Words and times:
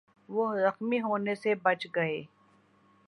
وہ 0.29 0.45
زخمی 0.57 0.99
ہونے 1.01 1.35
سے 1.35 1.53
بچ 1.63 1.87
گئے 1.95 2.21